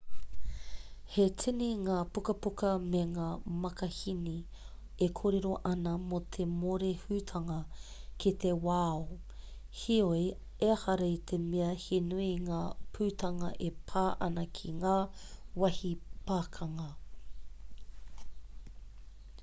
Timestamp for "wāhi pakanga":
15.65-16.89